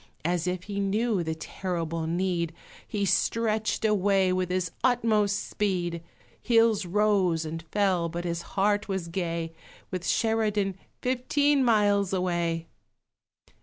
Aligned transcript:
As 0.25 0.47
if 0.47 0.63
he 0.63 0.79
knew 0.79 1.21
the 1.23 1.35
terrible 1.35 2.07
need, 2.07 2.55
He 2.87 3.05
stretched 3.05 3.85
away 3.85 4.33
with 4.33 4.49
his 4.49 4.71
utmost 4.83 5.47
speed; 5.47 6.01
Hills 6.41 6.87
rose 6.87 7.45
and 7.45 7.61
fell, 7.61 8.09
but 8.09 8.25
his 8.25 8.41
heart 8.57 8.87
was 8.87 9.09
gay, 9.09 9.53
With 9.91 10.03
Sheridan 10.03 10.73
fifteen 11.03 11.63
miles 11.63 12.13
away! 12.13 12.65